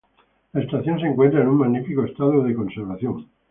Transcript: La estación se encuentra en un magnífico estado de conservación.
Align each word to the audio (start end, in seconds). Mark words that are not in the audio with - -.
La 0.53 0.61
estación 0.61 0.99
se 0.99 1.05
encuentra 1.05 1.41
en 1.43 1.49
un 1.49 1.59
magnífico 1.59 2.03
estado 2.05 2.41
de 2.41 2.55
conservación. 2.55 3.29